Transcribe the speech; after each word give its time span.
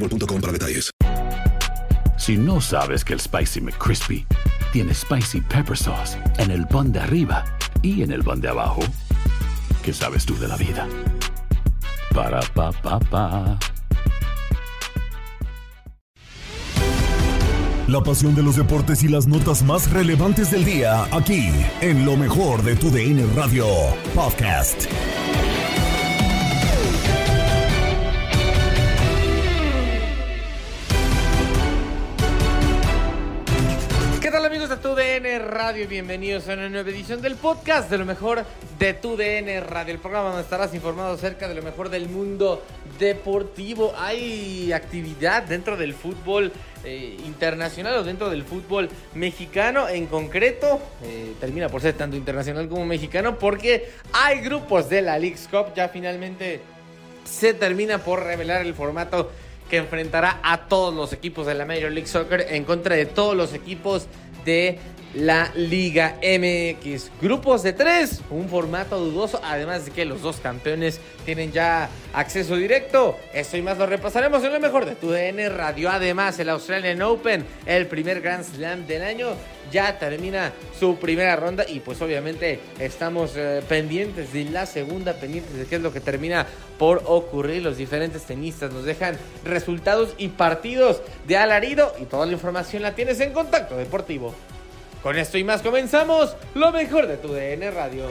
boostmobile.com 0.00 0.40
para 0.40 0.52
detalles. 0.52 0.90
Si 2.18 2.36
no 2.36 2.60
sabes 2.60 3.04
que 3.04 3.14
el 3.14 3.20
Spicy 3.20 3.60
McCrispy 3.60 4.26
tiene 4.72 4.94
Spicy 4.94 5.40
Pepper 5.40 5.76
Sauce 5.76 6.18
en 6.38 6.50
el 6.50 6.66
pan 6.66 6.92
de 6.92 7.00
arriba 7.00 7.44
y 7.82 8.02
en 8.02 8.12
el 8.12 8.22
pan 8.22 8.40
de 8.40 8.48
abajo, 8.48 8.82
¿qué 9.82 9.92
sabes 9.92 10.26
tú 10.26 10.38
de 10.38 10.48
la 10.48 10.56
vida? 10.56 10.86
Para, 12.14 12.40
pa, 12.54 12.72
pa, 12.72 12.98
pa. 13.00 13.58
La 17.88 18.00
pasión 18.02 18.36
de 18.36 18.42
los 18.42 18.54
deportes 18.54 19.02
y 19.02 19.08
las 19.08 19.26
notas 19.26 19.64
más 19.64 19.90
relevantes 19.90 20.52
del 20.52 20.64
día, 20.64 21.08
aquí, 21.10 21.50
en 21.80 22.04
lo 22.04 22.16
mejor 22.16 22.62
de 22.62 22.76
tu 22.76 22.88
DN 22.90 23.26
Radio 23.34 23.66
Podcast. 24.14 24.86
¿Qué 34.80 34.84
tal 34.84 34.98
amigos 34.98 35.12
de 35.14 35.20
tu 35.20 35.28
DN 35.28 35.38
Radio? 35.40 35.88
Bienvenidos 35.88 36.48
a 36.48 36.54
una 36.54 36.68
nueva 36.68 36.88
edición 36.88 37.20
del 37.20 37.36
podcast 37.36 37.90
de 37.90 37.98
lo 37.98 38.06
mejor 38.06 38.44
de 38.78 38.94
tu 38.94 39.16
DN 39.16 39.60
Radio, 39.60 39.92
el 39.92 40.00
programa 40.00 40.28
donde 40.28 40.42
estarás 40.42 40.74
informado 40.74 41.14
acerca 41.14 41.48
de 41.48 41.54
lo 41.54 41.62
mejor 41.62 41.90
del 41.90 42.08
mundo 42.08 42.62
deportivo. 42.98 43.92
Hay 43.98 44.72
actividad 44.72 45.42
dentro 45.42 45.76
del 45.76 45.92
fútbol 45.94 46.52
eh, 46.84 47.16
internacional 47.26 47.94
o 47.96 48.04
dentro 48.04 48.30
del 48.30 48.44
fútbol 48.44 48.88
mexicano 49.14 49.88
en 49.88 50.06
concreto. 50.06 50.80
eh, 51.04 51.34
termina 51.40 51.68
por 51.68 51.82
ser 51.82 51.94
tanto 51.94 52.16
internacional 52.16 52.68
como 52.68 52.86
mexicano 52.86 53.38
porque 53.38 53.90
hay 54.12 54.40
grupos 54.40 54.88
de 54.88 55.02
la 55.02 55.18
League's 55.18 55.48
Cup. 55.50 55.74
Ya 55.74 55.88
finalmente 55.88 56.60
se 57.24 57.54
termina 57.54 57.98
por 57.98 58.22
revelar 58.22 58.62
el 58.62 58.74
formato 58.74 59.30
que 59.70 59.76
enfrentará 59.76 60.40
a 60.42 60.66
todos 60.66 60.92
los 60.92 61.12
equipos 61.12 61.46
de 61.46 61.54
la 61.54 61.64
Major 61.64 61.92
League 61.92 62.08
Soccer 62.08 62.46
en 62.50 62.64
contra 62.64 62.96
de 62.96 63.06
todos 63.06 63.36
los 63.36 63.54
equipos 63.54 64.08
de 64.44 64.78
la 65.14 65.50
Liga 65.54 66.16
MX. 66.22 67.10
Grupos 67.20 67.62
de 67.62 67.72
tres, 67.72 68.20
un 68.30 68.48
formato 68.48 68.98
dudoso, 68.98 69.40
además 69.42 69.84
de 69.84 69.90
que 69.90 70.04
los 70.04 70.22
dos 70.22 70.36
campeones 70.36 71.00
tienen 71.24 71.52
ya 71.52 71.88
acceso 72.12 72.56
directo. 72.56 73.16
Esto 73.32 73.56
y 73.56 73.62
más 73.62 73.78
lo 73.78 73.86
repasaremos 73.86 74.42
en 74.44 74.52
lo 74.52 74.60
mejor 74.60 74.84
de 74.84 74.94
tu 74.94 75.10
DN 75.10 75.48
Radio. 75.48 75.90
Además, 75.90 76.38
el 76.38 76.48
Australian 76.48 77.02
Open, 77.02 77.44
el 77.66 77.86
primer 77.86 78.20
Grand 78.20 78.44
Slam 78.44 78.86
del 78.86 79.02
año, 79.02 79.30
ya 79.70 79.98
termina 79.98 80.52
su 80.78 80.96
primera 80.96 81.36
ronda 81.36 81.64
y 81.68 81.80
pues 81.80 82.00
obviamente 82.02 82.58
estamos 82.78 83.32
eh, 83.36 83.62
pendientes 83.68 84.32
de 84.32 84.44
la 84.44 84.66
segunda, 84.66 85.14
pendientes 85.14 85.54
de 85.54 85.66
qué 85.66 85.76
es 85.76 85.82
lo 85.82 85.92
que 85.92 86.00
termina 86.00 86.46
por 86.78 87.02
ocurrir. 87.06 87.62
Los 87.62 87.76
diferentes 87.76 88.22
tenistas 88.22 88.72
nos 88.72 88.84
dejan 88.84 89.16
resultados 89.44 90.14
y 90.18 90.28
partidos 90.28 91.02
de 91.26 91.36
alarido 91.36 91.92
y 92.00 92.04
toda 92.04 92.26
la 92.26 92.32
información 92.32 92.82
la 92.82 92.94
tienes 92.94 93.20
en 93.20 93.32
Contacto 93.32 93.76
Deportivo. 93.76 94.34
Con 95.02 95.16
esto 95.16 95.38
y 95.38 95.44
más 95.44 95.62
comenzamos 95.62 96.36
lo 96.54 96.72
mejor 96.72 97.06
de 97.06 97.16
tu 97.16 97.28
DN 97.28 97.70
Radio. 97.70 98.04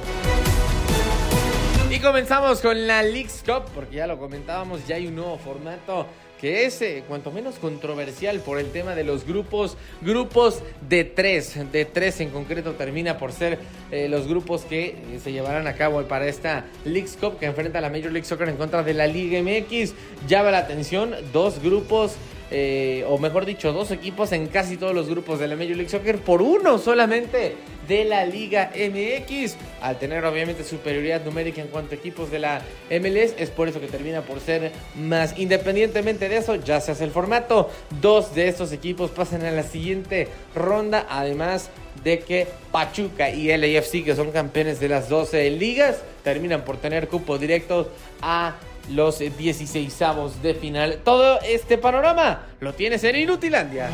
Y 1.91 1.99
comenzamos 1.99 2.61
con 2.61 2.87
la 2.87 3.03
League's 3.03 3.43
Cup, 3.45 3.63
porque 3.75 3.97
ya 3.97 4.07
lo 4.07 4.17
comentábamos, 4.17 4.87
ya 4.87 4.95
hay 4.95 5.07
un 5.07 5.15
nuevo 5.15 5.37
formato 5.37 6.07
que 6.39 6.65
es 6.65 6.81
eh, 6.81 7.03
cuanto 7.07 7.31
menos 7.31 7.55
controversial 7.55 8.39
por 8.39 8.59
el 8.59 8.71
tema 8.71 8.95
de 8.95 9.03
los 9.03 9.25
grupos, 9.25 9.77
grupos 10.01 10.63
de 10.87 11.03
tres, 11.03 11.59
de 11.71 11.85
tres 11.85 12.21
en 12.21 12.29
concreto 12.29 12.73
termina 12.73 13.17
por 13.17 13.33
ser 13.33 13.59
eh, 13.91 14.07
los 14.07 14.27
grupos 14.27 14.61
que 14.63 14.85
eh, 14.85 15.19
se 15.21 15.31
llevarán 15.31 15.67
a 15.67 15.73
cabo 15.73 16.01
para 16.03 16.27
esta 16.27 16.65
League's 16.85 17.17
Cup 17.17 17.39
que 17.39 17.45
enfrenta 17.45 17.79
a 17.79 17.81
la 17.81 17.89
Major 17.89 18.11
League 18.11 18.25
Soccer 18.25 18.49
en 18.49 18.55
contra 18.55 18.83
de 18.83 18.93
la 18.93 19.05
Liga 19.05 19.39
MX. 19.41 19.93
Llama 20.27 20.51
la 20.51 20.59
atención, 20.59 21.13
dos 21.33 21.61
grupos 21.61 22.15
eh, 22.51 23.05
o 23.07 23.17
mejor 23.17 23.45
dicho, 23.45 23.71
dos 23.73 23.91
equipos 23.91 24.31
en 24.31 24.47
casi 24.47 24.77
todos 24.77 24.95
los 24.95 25.07
grupos 25.07 25.39
de 25.39 25.47
la 25.47 25.55
Major 25.55 25.75
League 25.75 25.89
Soccer 25.89 26.17
por 26.17 26.41
uno 26.41 26.77
solamente 26.79 27.55
de 27.87 28.05
la 28.05 28.25
Liga 28.25 28.71
MX. 28.75 29.55
Al 29.81 29.99
tener 29.99 30.25
obviamente 30.25 30.63
superioridad 30.63 31.23
numérica 31.23 31.61
en 31.61 31.67
cuanto 31.67 31.93
a 31.93 31.97
equipos 31.97 32.31
de 32.31 32.39
la 32.39 32.61
MLS, 32.89 33.35
es 33.37 33.49
por 33.49 33.67
eso 33.67 33.79
que 33.79 33.87
termina 33.87 34.21
por 34.21 34.39
ser 34.39 34.71
más. 34.95 35.37
Independientemente 35.37 36.29
de 36.29 36.37
eso, 36.37 36.55
ya 36.55 36.81
se 36.81 36.91
hace 36.91 37.03
el 37.03 37.11
formato. 37.11 37.69
Dos 38.01 38.33
de 38.33 38.47
estos 38.47 38.71
equipos 38.71 39.11
pasan 39.11 39.45
a 39.45 39.51
la 39.51 39.63
siguiente 39.63 40.27
ronda, 40.55 41.05
además 41.09 41.69
de 42.03 42.19
que 42.19 42.47
Pachuca 42.71 43.29
y 43.29 43.55
LAFC, 43.55 44.03
que 44.03 44.15
son 44.15 44.31
campeones 44.31 44.79
de 44.79 44.89
las 44.89 45.09
12 45.09 45.49
ligas, 45.51 45.97
terminan 46.23 46.63
por 46.63 46.77
tener 46.77 47.07
cupo 47.07 47.37
directo 47.37 47.91
a 48.21 48.55
los 48.93 49.19
16 49.19 49.99
de 50.41 50.53
final. 50.53 50.99
Todo 51.03 51.39
este 51.41 51.77
panorama 51.77 52.47
lo 52.59 52.73
tienes 52.73 53.03
en 53.03 53.15
Inutilandia. 53.17 53.89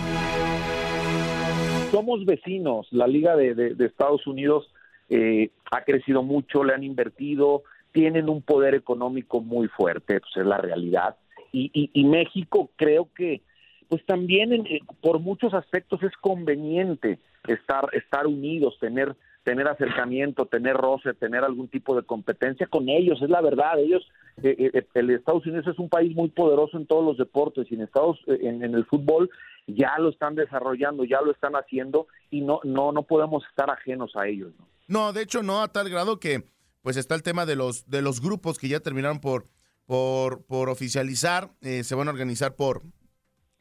Somos 1.91 2.25
vecinos, 2.25 2.88
la 2.91 3.07
Liga 3.07 3.35
de, 3.35 3.53
de- 3.55 3.75
de 3.75 3.85
Estados 3.85 4.25
Unidos 4.28 4.69
eh, 5.09 5.50
ha 5.72 5.81
crecido 5.84 6.23
mucho, 6.23 6.63
le 6.63 6.73
han 6.73 6.84
invertido, 6.84 7.63
tienen 7.91 8.28
un 8.29 8.41
poder 8.41 8.73
económico 8.75 9.39
muy 9.39 9.67
fuerte, 9.67 10.19
pues 10.19 10.31
es 10.35 10.45
la 10.45 10.57
realidad. 10.57 11.16
Y, 11.53 11.69
y- 11.73 11.89
y 11.94 12.03
México 12.05 12.69
creo 12.75 13.09
que, 13.16 13.41
pues 13.87 14.05
también 14.05 14.52
en- 14.52 14.66
eh, 14.66 14.79
por 15.02 15.19
muchos 15.19 15.53
aspectos 15.53 16.02
es 16.03 16.11
conveniente 16.19 17.19
estar, 17.47 17.87
estar 17.93 18.28
unidos, 18.28 18.78
tener 18.79 19.16
tener 19.43 19.67
acercamiento, 19.67 20.47
tener 20.47 20.75
roce, 20.75 21.14
tener 21.14 21.43
algún 21.43 21.67
tipo 21.67 21.96
de 21.96 22.02
competencia 22.02 22.66
con 22.66 22.90
ellos, 22.90 23.22
es 23.22 23.29
la 23.29 23.41
verdad, 23.41 23.78
ellos, 23.78 24.03
eh, 24.43 24.72
eh, 24.73 24.87
el 24.93 25.09
Estados 25.11 25.46
Unidos 25.46 25.67
es 25.67 25.79
un 25.79 25.90
país 25.90 26.16
muy 26.16 26.29
poderoso 26.29 26.78
en 26.78 26.87
todos 26.87 27.05
los 27.05 27.17
deportes 27.17 27.67
y 27.70 27.76
en 27.76 27.82
Estados, 27.82 28.20
eh, 28.28 28.37
en, 28.41 28.64
en 28.64 28.76
el 28.76 28.85
fútbol 28.85 29.29
ya 29.67 29.97
lo 29.97 30.09
están 30.09 30.35
desarrollando, 30.35 31.05
ya 31.05 31.22
lo 31.22 31.32
están 31.32 31.53
haciendo 31.53 32.08
y 32.29 32.41
no, 32.41 32.59
no, 32.64 32.91
no 32.91 33.03
podemos 33.03 33.43
estar 33.49 33.70
ajenos 33.70 34.11
a 34.16 34.28
ellos. 34.28 34.53
¿no? 34.59 34.67
No, 34.87 35.14
de 35.14 35.23
hecho 35.23 35.41
no 35.41 35.61
a 35.61 35.67
tal 35.70 35.90
grado 35.90 36.20
que 36.20 36.43
pues 36.82 36.97
está 36.97 37.16
el 37.16 37.23
tema 37.23 37.46
de 37.46 37.55
los 37.55 37.90
de 37.90 38.02
los 38.02 38.22
grupos 38.22 38.59
que 38.59 38.67
ya 38.67 38.79
terminaron 38.79 39.20
por 39.20 39.46
por, 39.85 40.43
por 40.46 40.70
oficializar, 40.70 41.52
eh, 41.61 41.84
se 41.84 41.96
van 41.96 42.08
a 42.08 42.11
organizar 42.11 42.55
por 42.55 42.81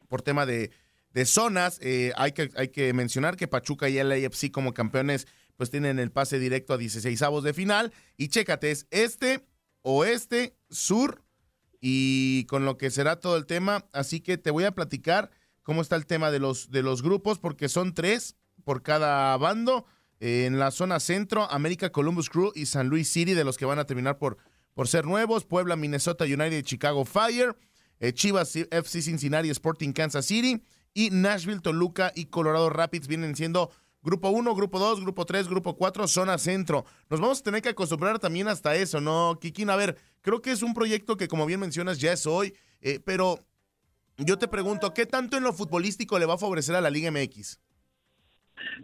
por 0.07 0.21
tema 0.21 0.45
de, 0.45 0.71
de 1.11 1.25
zonas. 1.25 1.79
Eh, 1.81 2.11
hay 2.17 2.33
que 2.33 2.49
hay 2.55 2.69
que 2.69 2.93
mencionar 2.93 3.35
que 3.35 3.47
Pachuca 3.47 3.89
y 3.89 4.01
LAFC 4.01 4.51
como 4.51 4.73
campeones 4.73 5.27
pues 5.55 5.71
tienen 5.71 5.99
el 5.99 6.11
pase 6.11 6.37
directo 6.37 6.73
a 6.73 6.77
16 6.77 7.21
avos 7.21 7.43
de 7.43 7.53
final 7.53 7.93
y 8.17 8.27
chécate 8.27 8.71
es 8.71 8.87
este, 8.91 9.45
oeste, 9.85 10.57
sur 10.69 11.23
y 11.79 12.45
con 12.45 12.65
lo 12.65 12.77
que 12.77 12.89
será 12.89 13.19
todo 13.19 13.37
el 13.37 13.45
tema. 13.45 13.85
Así 13.93 14.19
que 14.19 14.37
te 14.37 14.51
voy 14.51 14.63
a 14.63 14.73
platicar 14.73 15.29
cómo 15.61 15.81
está 15.81 15.95
el 15.95 16.07
tema 16.07 16.31
de 16.31 16.39
los, 16.39 16.71
de 16.71 16.81
los 16.81 17.03
grupos, 17.03 17.39
porque 17.39 17.69
son 17.69 17.93
tres 17.93 18.35
por 18.63 18.81
cada 18.81 19.37
bando. 19.37 19.85
Eh, 20.19 20.45
en 20.45 20.57
la 20.57 20.71
zona 20.71 20.99
centro, 20.99 21.49
América 21.51 21.91
Columbus 21.91 22.29
Crew 22.29 22.51
y 22.55 22.65
San 22.65 22.87
Luis 22.87 23.09
City, 23.09 23.35
de 23.35 23.43
los 23.43 23.57
que 23.57 23.65
van 23.65 23.79
a 23.79 23.85
terminar 23.85 24.17
por, 24.17 24.37
por 24.73 24.87
ser 24.87 25.05
nuevos. 25.05 25.45
Puebla, 25.45 25.75
Minnesota 25.75 26.25
United, 26.25 26.63
Chicago 26.63 27.05
Fire. 27.05 27.55
Eh, 27.99 28.11
Chivas 28.11 28.55
FC 28.55 29.03
Cincinnati, 29.03 29.49
Sporting 29.49 29.93
Kansas 29.93 30.25
City. 30.25 30.63
Y 30.95 31.11
Nashville, 31.11 31.61
Toluca 31.61 32.11
y 32.15 32.25
Colorado 32.25 32.71
Rapids 32.71 33.07
vienen 33.07 33.35
siendo 33.35 33.69
Grupo 34.05 34.29
1, 34.29 34.55
Grupo 34.55 34.79
2, 34.79 35.01
Grupo 35.01 35.25
3, 35.25 35.49
Grupo 35.49 35.75
4, 35.75 36.07
Zona 36.07 36.37
Centro. 36.37 36.85
Nos 37.09 37.19
vamos 37.19 37.41
a 37.41 37.43
tener 37.43 37.61
que 37.61 37.69
acostumbrar 37.69 38.19
también 38.19 38.47
hasta 38.47 38.75
eso, 38.75 39.01
¿no, 39.01 39.37
Kikín? 39.41 39.69
A 39.69 39.75
ver, 39.75 39.95
creo 40.21 40.41
que 40.41 40.51
es 40.51 40.63
un 40.63 40.73
proyecto 40.73 41.17
que, 41.17 41.27
como 41.27 41.45
bien 41.45 41.59
mencionas, 41.59 41.99
ya 41.99 42.13
es 42.13 42.25
hoy, 42.25 42.53
eh, 42.81 42.99
pero 43.03 43.39
yo 44.17 44.37
te 44.37 44.47
pregunto, 44.47 44.93
¿qué 44.93 45.05
tanto 45.05 45.35
en 45.35 45.43
lo 45.43 45.51
futbolístico 45.51 46.17
le 46.19 46.25
va 46.25 46.35
a 46.35 46.37
favorecer 46.37 46.75
a 46.75 46.81
la 46.81 46.89
Liga 46.89 47.11
MX? 47.11 47.59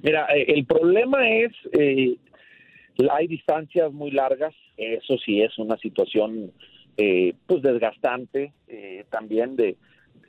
Mira, 0.02 0.28
eh, 0.36 0.46
el 0.48 0.66
problema 0.66 1.30
es, 1.30 1.52
eh, 1.74 2.18
hay 3.10 3.28
distancias 3.28 3.92
muy 3.92 4.12
largas, 4.12 4.54
eso 4.78 5.18
sí 5.24 5.42
es 5.42 5.58
una 5.58 5.78
situación 5.78 6.52
eh, 6.98 7.34
pues 7.48 7.62
desgastante 7.62 8.54
también 9.10 9.56
de 9.56 9.78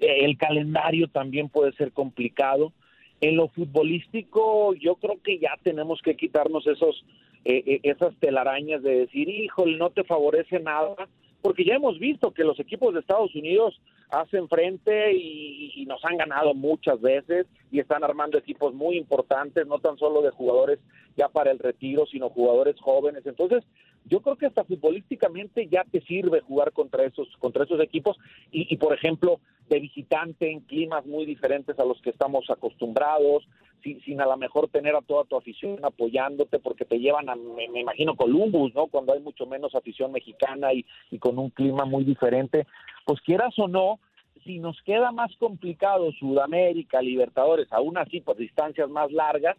el 0.00 0.36
calendario 0.36 1.08
también 1.08 1.48
puede 1.48 1.72
ser 1.72 1.92
complicado. 1.92 2.72
En 3.22 3.36
lo 3.36 3.48
futbolístico, 3.48 4.74
yo 4.74 4.96
creo 4.96 5.22
que 5.22 5.38
ya 5.38 5.56
tenemos 5.62 6.02
que 6.02 6.16
quitarnos 6.16 6.66
esos 6.66 7.04
esas 7.44 8.14
telarañas 8.20 8.82
de 8.82 9.00
decir, 9.00 9.28
híjole, 9.28 9.76
no 9.76 9.90
te 9.90 10.04
favorece 10.04 10.60
nada, 10.60 11.08
porque 11.40 11.64
ya 11.64 11.74
hemos 11.74 11.98
visto 11.98 12.32
que 12.32 12.44
los 12.44 12.58
equipos 12.60 12.94
de 12.94 13.00
Estados 13.00 13.34
Unidos 13.34 13.80
hacen 14.10 14.48
frente 14.48 15.12
y, 15.12 15.72
y, 15.74 15.86
nos 15.86 16.04
han 16.04 16.16
ganado 16.16 16.54
muchas 16.54 17.00
veces 17.00 17.46
y 17.72 17.80
están 17.80 18.04
armando 18.04 18.38
equipos 18.38 18.74
muy 18.74 18.96
importantes, 18.96 19.66
no 19.66 19.78
tan 19.78 19.98
solo 19.98 20.22
de 20.22 20.30
jugadores 20.30 20.78
ya 21.16 21.28
para 21.28 21.50
el 21.50 21.58
retiro, 21.58 22.06
sino 22.06 22.28
jugadores 22.28 22.76
jóvenes. 22.80 23.26
Entonces, 23.26 23.64
yo 24.04 24.20
creo 24.20 24.36
que 24.36 24.46
hasta 24.46 24.64
futbolísticamente 24.64 25.68
ya 25.68 25.84
te 25.84 26.00
sirve 26.02 26.40
jugar 26.40 26.72
contra 26.72 27.04
esos, 27.04 27.28
contra 27.38 27.64
esos 27.64 27.80
equipos 27.80 28.16
y, 28.50 28.72
y 28.72 28.76
por 28.76 28.94
ejemplo, 28.94 29.40
de 29.68 29.80
visitante 29.80 30.50
en 30.50 30.60
climas 30.60 31.06
muy 31.06 31.24
diferentes 31.24 31.78
a 31.78 31.84
los 31.84 32.00
que 32.02 32.10
estamos 32.10 32.50
acostumbrados, 32.50 33.46
sin, 33.82 34.20
a 34.20 34.26
lo 34.26 34.36
mejor 34.36 34.68
tener 34.68 34.94
a 34.94 35.00
toda 35.00 35.24
tu 35.24 35.36
afición 35.36 35.78
apoyándote 35.82 36.58
porque 36.58 36.84
te 36.84 36.98
llevan 36.98 37.28
a, 37.28 37.34
me, 37.34 37.68
me 37.68 37.80
imagino, 37.80 38.14
Columbus, 38.14 38.74
¿no? 38.74 38.86
Cuando 38.86 39.12
hay 39.12 39.20
mucho 39.20 39.46
menos 39.46 39.74
afición 39.74 40.12
mexicana 40.12 40.72
y, 40.72 40.84
y 41.10 41.18
con 41.18 41.38
un 41.38 41.50
clima 41.50 41.84
muy 41.84 42.04
diferente, 42.04 42.66
pues 43.04 43.20
quieras 43.22 43.58
o 43.58 43.66
no, 43.66 43.98
si 44.44 44.58
nos 44.58 44.80
queda 44.82 45.12
más 45.12 45.34
complicado 45.36 46.12
Sudamérica, 46.12 47.00
Libertadores, 47.00 47.72
aún 47.72 47.96
así 47.96 48.20
por 48.20 48.36
distancias 48.36 48.88
más 48.88 49.10
largas, 49.12 49.56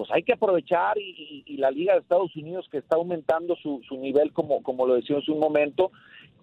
pues 0.00 0.10
hay 0.12 0.22
que 0.22 0.32
aprovechar 0.32 0.96
y, 0.96 1.44
la 1.58 1.70
Liga 1.70 1.92
de 1.92 1.98
Estados 1.98 2.34
Unidos 2.34 2.66
que 2.72 2.78
está 2.78 2.96
aumentando 2.96 3.54
su, 3.56 3.82
su 3.86 3.98
nivel, 3.98 4.32
como, 4.32 4.62
como 4.62 4.86
lo 4.86 4.94
decía 4.94 5.18
hace 5.18 5.30
un 5.30 5.40
momento, 5.40 5.92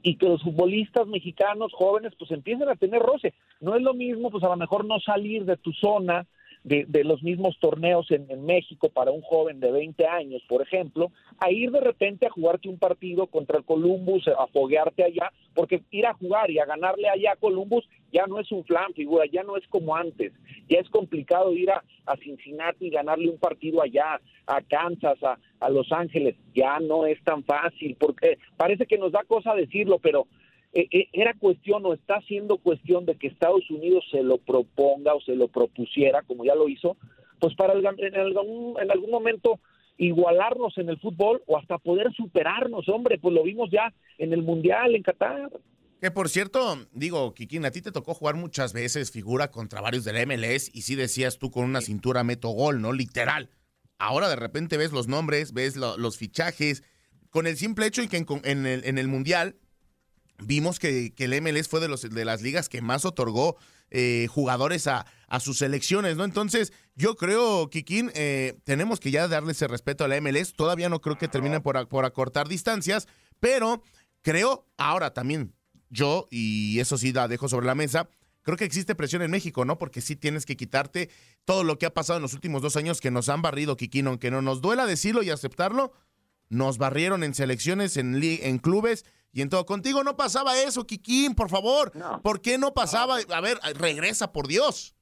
y 0.03 0.17
que 0.17 0.27
los 0.27 0.43
futbolistas 0.43 1.07
mexicanos 1.07 1.73
jóvenes 1.73 2.13
pues 2.19 2.29
empiecen 2.29 2.69
a 2.69 2.75
tener 2.75 3.01
roce. 3.01 3.33
No 3.59 3.75
es 3.75 3.81
lo 3.81 3.95
mismo, 3.95 4.29
pues 4.29 4.43
a 4.43 4.49
lo 4.49 4.57
mejor 4.57 4.85
no 4.85 4.99
salir 4.99 5.43
de 5.45 5.57
tu 5.57 5.73
zona, 5.73 6.27
de, 6.67 6.83
de, 6.85 7.05
los 7.05 7.23
mismos 7.23 7.57
torneos 7.61 8.11
en, 8.11 8.27
México 8.45 8.89
para 8.89 9.11
un 9.11 9.21
joven 9.21 9.61
de 9.61 9.71
20 9.71 10.05
años, 10.05 10.41
por 10.49 10.61
ejemplo, 10.61 11.11
a 11.39 11.49
ir 11.49 11.71
de 11.71 11.79
repente 11.79 12.25
a 12.25 12.29
jugarte 12.29 12.67
un 12.67 12.77
partido 12.77 13.27
contra 13.27 13.57
el 13.57 13.63
Columbus, 13.63 14.27
a 14.27 14.47
foguearte 14.47 15.05
allá, 15.05 15.31
porque 15.53 15.81
ir 15.91 16.05
a 16.05 16.13
jugar 16.13 16.51
y 16.51 16.59
a 16.59 16.65
ganarle 16.65 17.07
allá 17.07 17.31
a 17.31 17.35
Columbus 17.37 17.87
ya 18.11 18.25
no 18.27 18.39
es 18.39 18.51
un 18.51 18.65
flan, 18.65 18.93
figura, 18.93 19.25
ya 19.31 19.43
no 19.43 19.55
es 19.55 19.65
como 19.69 19.95
antes, 19.95 20.33
ya 20.67 20.79
es 20.79 20.89
complicado 20.89 21.53
ir 21.53 21.71
a, 21.71 21.83
a 22.05 22.17
Cincinnati 22.17 22.87
y 22.87 22.89
ganarle 22.89 23.29
un 23.29 23.37
partido 23.37 23.81
allá, 23.81 24.19
a 24.45 24.61
Kansas, 24.61 25.23
a, 25.23 25.39
a 25.61 25.69
Los 25.69 25.91
Ángeles, 25.93 26.35
ya 26.53 26.79
no 26.79 27.05
es 27.05 27.21
tan 27.23 27.45
fácil, 27.45 27.95
porque 27.97 28.39
parece 28.57 28.85
que 28.85 28.97
nos 28.97 29.13
da 29.13 29.23
cosa 29.23 29.55
decirlo, 29.55 29.99
pero 29.99 30.27
era 30.73 31.33
cuestión 31.33 31.85
o 31.85 31.93
está 31.93 32.21
siendo 32.21 32.57
cuestión 32.57 33.05
de 33.05 33.15
que 33.15 33.27
Estados 33.27 33.69
Unidos 33.69 34.03
se 34.11 34.21
lo 34.21 34.37
proponga 34.37 35.13
o 35.13 35.21
se 35.21 35.35
lo 35.35 35.47
propusiera, 35.47 36.21
como 36.23 36.45
ya 36.45 36.55
lo 36.55 36.69
hizo, 36.69 36.97
pues 37.39 37.55
para 37.55 37.73
el, 37.73 37.85
en, 37.85 38.15
algún, 38.15 38.79
en 38.79 38.91
algún 38.91 39.09
momento 39.09 39.59
igualarnos 39.97 40.77
en 40.77 40.89
el 40.89 40.99
fútbol 40.99 41.41
o 41.47 41.57
hasta 41.57 41.77
poder 41.77 42.13
superarnos, 42.13 42.87
hombre, 42.89 43.17
pues 43.17 43.33
lo 43.33 43.43
vimos 43.43 43.69
ya 43.71 43.93
en 44.17 44.33
el 44.33 44.43
Mundial 44.43 44.95
en 44.95 45.03
Qatar. 45.03 45.51
Que 45.99 46.11
por 46.11 46.29
cierto, 46.29 46.77
digo, 46.93 47.33
Kikín, 47.33 47.65
a 47.65 47.71
ti 47.71 47.81
te 47.81 47.91
tocó 47.91 48.13
jugar 48.13 48.35
muchas 48.35 48.71
veces 48.73 49.11
figura 49.11 49.49
contra 49.49 49.81
varios 49.81 50.03
del 50.03 50.27
MLS 50.27 50.69
y 50.73 50.83
sí 50.83 50.95
decías 50.95 51.39
tú 51.39 51.49
con 51.49 51.63
una 51.63 51.81
cintura 51.81 52.23
meto 52.23 52.49
gol, 52.49 52.81
¿no? 52.81 52.93
Literal. 52.93 53.49
Ahora 53.97 54.29
de 54.29 54.35
repente 54.35 54.77
ves 54.77 54.91
los 54.91 55.07
nombres, 55.07 55.53
ves 55.53 55.75
lo, 55.75 55.97
los 55.97 56.17
fichajes, 56.17 56.83
con 57.31 57.47
el 57.47 57.57
simple 57.57 57.87
hecho 57.87 58.01
de 58.01 58.09
que 58.09 58.17
en, 58.17 58.27
en, 58.43 58.65
el, 58.67 58.85
en 58.85 58.99
el 58.99 59.07
Mundial 59.07 59.55
vimos 60.39 60.79
que, 60.79 61.13
que, 61.13 61.25
el 61.25 61.41
MLS 61.41 61.67
fue 61.67 61.79
de, 61.79 61.87
los, 61.87 62.01
de 62.01 62.25
las 62.25 62.41
ligas 62.41 62.69
que 62.69 62.81
más 62.81 63.05
otorgó 63.05 63.57
eh, 63.89 64.27
jugadores 64.29 64.87
a, 64.87 65.05
a, 65.27 65.39
sus 65.39 65.59
selecciones, 65.59 66.17
¿no? 66.17 66.25
Entonces, 66.25 66.73
yo 66.95 67.15
creo, 67.15 67.69
Kikín, 67.69 68.11
eh, 68.15 68.57
tenemos 68.63 68.99
que 68.99 69.11
ya 69.11 69.27
darle 69.27 69.53
ese 69.53 69.67
respeto 69.67 70.03
a 70.03 70.07
la 70.07 70.19
MLS. 70.19 70.53
Todavía 70.53 70.89
no 70.89 70.99
creo 70.99 71.17
que 71.17 71.27
termine 71.27 71.61
por, 71.61 71.87
por 71.87 72.05
acortar 72.05 72.47
distancias, 72.47 73.07
pero 73.39 73.81
creo, 74.21 74.67
ahora 74.77 75.13
también, 75.13 75.53
yo, 75.89 76.27
y 76.29 76.79
eso 76.79 76.97
sí 76.97 77.13
la 77.13 77.27
dejo 77.27 77.47
sobre 77.47 77.65
la 77.65 77.75
mesa, 77.75 78.09
creo 78.41 78.57
que 78.57 78.65
existe 78.65 78.95
presión 78.95 79.21
en 79.21 79.31
México, 79.31 79.63
¿no? 79.63 79.77
Porque 79.77 80.01
sí 80.01 80.15
tienes 80.15 80.45
que 80.45 80.57
quitarte 80.57 81.09
todo 81.45 81.63
lo 81.63 81.77
que 81.77 81.85
ha 81.85 81.93
pasado 81.93 82.17
en 82.17 82.23
los 82.23 82.33
últimos 82.33 82.61
dos 82.61 82.75
años 82.75 82.99
que 82.99 83.11
nos 83.11 83.29
han 83.29 83.41
barrido, 83.41 83.77
Kikín, 83.77 84.07
aunque 84.07 84.31
no 84.31 84.41
nos 84.41 84.61
duela 84.61 84.85
decirlo 84.85 85.23
y 85.23 85.29
aceptarlo, 85.29 85.93
nos 86.49 86.77
barrieron 86.77 87.23
en 87.23 87.33
selecciones, 87.33 87.95
en, 87.95 88.21
en 88.21 88.57
clubes 88.59 89.05
y 89.33 89.41
en 89.41 89.49
todo. 89.49 89.65
Contigo 89.65 90.03
no 90.03 90.15
pasaba 90.15 90.57
eso, 90.57 90.85
Kikín, 90.85 91.35
por 91.35 91.49
favor. 91.49 91.95
No. 91.95 92.21
¿Por 92.21 92.41
qué 92.41 92.57
no 92.57 92.73
pasaba? 92.73 93.17
A 93.33 93.41
ver, 93.41 93.57
regresa, 93.79 94.31
por 94.31 94.47
Dios. 94.47 94.95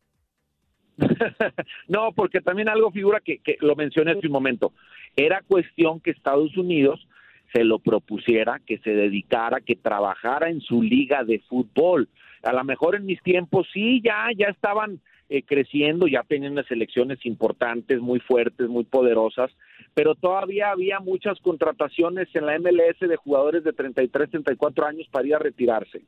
no, 1.88 2.12
porque 2.14 2.42
también 2.42 2.70
algo 2.70 2.92
figura 2.92 3.20
que, 3.20 3.40
que 3.40 3.58
lo 3.60 3.76
mencioné 3.76 4.12
hace 4.12 4.28
un 4.28 4.34
momento. 4.34 4.74
Era 5.16 5.42
cuestión 5.42 6.00
que 6.00 6.12
Estados 6.12 6.56
Unidos 6.58 7.06
se 7.54 7.64
lo 7.64 7.80
propusiera, 7.80 8.60
que 8.66 8.80
se 8.80 8.92
dedicara, 8.92 9.62
que 9.62 9.76
trabajara 9.76 10.50
en 10.50 10.62
su 10.62 10.82
liga 10.82 11.24
de 11.24 11.40
fútbol. 11.48 12.10
A 12.44 12.52
lo 12.54 12.64
mejor 12.64 12.96
en 12.96 13.06
mis 13.06 13.22
tiempos 13.24 13.68
sí, 13.74 14.02
ya, 14.04 14.28
ya 14.38 14.48
estaban 14.48 15.00
eh, 15.30 15.44
creciendo, 15.44 16.08
ya 16.08 16.24
tenían 16.24 16.52
unas 16.52 16.70
elecciones 16.70 17.26
importantes, 17.26 18.00
muy 18.00 18.20
fuertes, 18.20 18.68
muy 18.68 18.84
poderosas, 18.84 19.52
pero 19.94 20.16
todavía 20.16 20.72
había 20.72 21.00
muchas 21.00 21.40
contrataciones 21.40 22.28
en 22.34 22.46
la 22.46 22.60
MLS 22.60 23.00
de 23.00 23.16
jugadores 23.16 23.64
de 23.64 23.74
33, 23.74 24.30
34 24.30 24.86
años 24.86 25.08
para 25.10 25.28
ir 25.28 25.36
a 25.36 25.40
retirarse. 25.40 26.02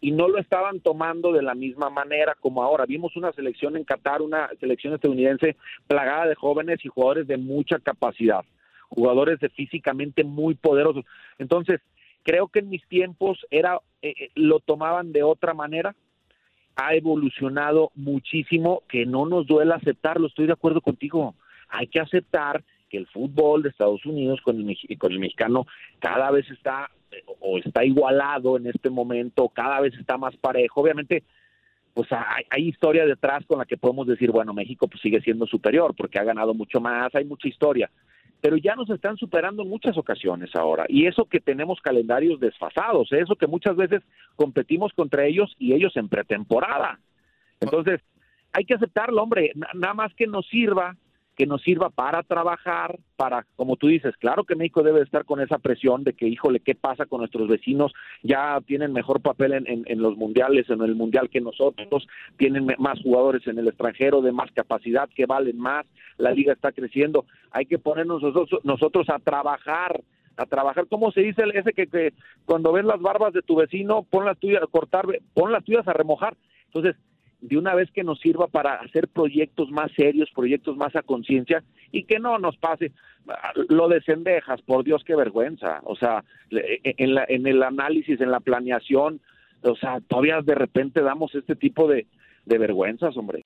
Y 0.00 0.12
no 0.12 0.28
lo 0.28 0.38
estaban 0.38 0.80
tomando 0.80 1.32
de 1.32 1.42
la 1.42 1.54
misma 1.54 1.90
manera 1.90 2.34
como 2.40 2.62
ahora. 2.62 2.86
Vimos 2.86 3.16
una 3.16 3.32
selección 3.32 3.76
en 3.76 3.84
Qatar, 3.84 4.22
una 4.22 4.48
selección 4.60 4.94
estadounidense 4.94 5.56
plagada 5.86 6.26
de 6.26 6.34
jóvenes 6.34 6.84
y 6.84 6.88
jugadores 6.88 7.26
de 7.26 7.36
mucha 7.36 7.78
capacidad, 7.78 8.44
jugadores 8.88 9.40
de 9.40 9.48
físicamente 9.50 10.24
muy 10.24 10.54
poderosos. 10.54 11.04
Entonces, 11.38 11.80
creo 12.22 12.48
que 12.48 12.60
en 12.60 12.70
mis 12.70 12.86
tiempos 12.88 13.46
era 13.50 13.78
eh, 14.02 14.30
lo 14.34 14.60
tomaban 14.60 15.12
de 15.12 15.22
otra 15.22 15.54
manera, 15.54 15.94
ha 16.76 16.94
evolucionado 16.94 17.92
muchísimo, 17.94 18.82
que 18.88 19.06
no 19.06 19.26
nos 19.26 19.46
duele 19.46 19.74
aceptarlo, 19.74 20.26
estoy 20.26 20.46
de 20.46 20.54
acuerdo 20.54 20.80
contigo. 20.80 21.34
Hay 21.68 21.86
que 21.86 22.00
aceptar 22.00 22.64
que 22.94 22.98
el 23.00 23.08
fútbol 23.08 23.64
de 23.64 23.70
Estados 23.70 24.06
Unidos 24.06 24.40
con 24.42 24.56
el, 24.56 24.98
con 24.98 25.10
el 25.10 25.18
mexicano 25.18 25.66
cada 25.98 26.30
vez 26.30 26.48
está 26.48 26.90
o 27.40 27.58
está 27.58 27.84
igualado 27.84 28.56
en 28.56 28.68
este 28.68 28.88
momento, 28.88 29.48
cada 29.48 29.80
vez 29.80 29.94
está 29.94 30.16
más 30.16 30.36
parejo. 30.36 30.80
Obviamente, 30.80 31.24
pues 31.92 32.06
hay, 32.12 32.44
hay, 32.50 32.68
historia 32.68 33.04
detrás 33.04 33.44
con 33.46 33.58
la 33.58 33.64
que 33.64 33.76
podemos 33.76 34.06
decir, 34.06 34.30
bueno, 34.30 34.54
México 34.54 34.86
pues 34.86 35.00
sigue 35.00 35.20
siendo 35.22 35.44
superior 35.46 35.92
porque 35.96 36.20
ha 36.20 36.24
ganado 36.24 36.54
mucho 36.54 36.80
más, 36.80 37.12
hay 37.16 37.24
mucha 37.24 37.48
historia, 37.48 37.90
pero 38.40 38.56
ya 38.56 38.76
nos 38.76 38.88
están 38.90 39.16
superando 39.16 39.64
en 39.64 39.70
muchas 39.70 39.98
ocasiones 39.98 40.54
ahora. 40.54 40.86
Y 40.88 41.06
eso 41.06 41.24
que 41.24 41.40
tenemos 41.40 41.80
calendarios 41.80 42.38
desfasados, 42.38 43.10
¿eh? 43.12 43.20
eso 43.20 43.34
que 43.34 43.48
muchas 43.48 43.74
veces 43.74 44.02
competimos 44.36 44.92
contra 44.92 45.24
ellos 45.24 45.52
y 45.58 45.72
ellos 45.72 45.96
en 45.96 46.08
pretemporada. 46.08 47.00
Entonces, 47.60 48.00
hay 48.52 48.64
que 48.64 48.74
aceptarlo, 48.74 49.20
hombre, 49.20 49.50
nada 49.74 49.94
más 49.94 50.14
que 50.14 50.28
nos 50.28 50.46
sirva 50.46 50.96
que 51.36 51.46
nos 51.46 51.62
sirva 51.62 51.90
para 51.90 52.22
trabajar, 52.22 52.98
para, 53.16 53.44
como 53.56 53.76
tú 53.76 53.88
dices, 53.88 54.14
claro 54.18 54.44
que 54.44 54.54
México 54.54 54.82
debe 54.82 55.02
estar 55.02 55.24
con 55.24 55.40
esa 55.40 55.58
presión 55.58 56.04
de 56.04 56.12
que, 56.12 56.28
híjole, 56.28 56.60
¿qué 56.60 56.74
pasa 56.74 57.06
con 57.06 57.18
nuestros 57.18 57.48
vecinos? 57.48 57.92
Ya 58.22 58.60
tienen 58.66 58.92
mejor 58.92 59.20
papel 59.20 59.52
en, 59.66 60.02
los 60.02 60.16
mundiales, 60.16 60.70
en 60.70 60.82
el 60.82 60.94
mundial 60.94 61.28
que 61.30 61.40
nosotros, 61.40 62.06
tienen 62.36 62.66
más 62.78 63.00
jugadores 63.02 63.46
en 63.46 63.58
el 63.58 63.68
extranjero 63.68 64.22
de 64.22 64.32
más 64.32 64.50
capacidad, 64.52 65.08
que 65.08 65.26
valen 65.26 65.58
más, 65.58 65.86
la 66.18 66.30
liga 66.30 66.52
está 66.52 66.72
creciendo, 66.72 67.26
hay 67.50 67.66
que 67.66 67.78
ponernos 67.78 68.22
nosotros, 68.22 68.60
nosotros 68.64 69.08
a 69.08 69.18
trabajar 69.18 70.00
a 70.36 70.46
trabajar. 70.46 70.86
¿Cómo 70.88 71.12
se 71.12 71.20
dice 71.20 71.44
ese 71.54 71.72
que, 71.72 71.86
que 71.86 72.12
cuando 72.44 72.72
ves 72.72 72.84
las 72.84 73.00
barbas 73.00 73.32
de 73.32 73.42
tu 73.42 73.54
vecino, 73.54 74.02
pon 74.02 74.24
las 74.24 74.36
tuyas 74.36 74.64
a 74.64 74.66
cortar, 74.66 75.06
pon 75.32 75.52
las 75.52 75.62
tuyas 75.62 75.86
a 75.86 75.92
remojar? 75.92 76.36
Entonces, 76.66 76.96
de 77.44 77.58
una 77.58 77.74
vez 77.74 77.90
que 77.90 78.04
nos 78.04 78.18
sirva 78.20 78.46
para 78.46 78.76
hacer 78.76 79.06
proyectos 79.06 79.70
más 79.70 79.92
serios, 79.92 80.30
proyectos 80.34 80.78
más 80.78 80.96
a 80.96 81.02
conciencia 81.02 81.62
y 81.92 82.04
que 82.04 82.18
no 82.18 82.38
nos 82.38 82.56
pase 82.56 82.92
lo 83.68 83.88
de 83.88 84.00
Cendejas, 84.00 84.62
por 84.62 84.82
Dios 84.82 85.04
qué 85.04 85.14
vergüenza, 85.14 85.80
o 85.84 85.94
sea, 85.94 86.24
en, 86.50 87.14
la, 87.14 87.26
en 87.28 87.46
el 87.46 87.62
análisis, 87.62 88.18
en 88.22 88.30
la 88.30 88.40
planeación, 88.40 89.20
o 89.62 89.76
sea, 89.76 90.00
todavía 90.00 90.40
de 90.40 90.54
repente 90.54 91.02
damos 91.02 91.34
este 91.34 91.54
tipo 91.54 91.86
de, 91.86 92.06
de 92.46 92.58
vergüenzas, 92.58 93.14
hombre. 93.18 93.44